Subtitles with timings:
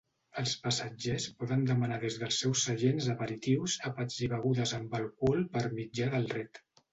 [0.43, 5.65] Els passatgers poden demanar des dels seus seients aperitius, àpats i begudes amb alcohol per
[5.79, 6.63] mitjà del "Red".